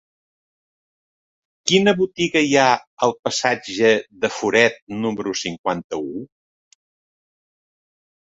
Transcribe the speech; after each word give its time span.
Quina 1.71 1.91
botiga 1.99 2.41
hi 2.47 2.55
ha 2.61 2.69
al 3.07 3.13
passatge 3.27 3.91
de 4.25 4.31
Foret 4.37 4.81
número 5.05 5.35
cinquanta-u? 5.43 6.23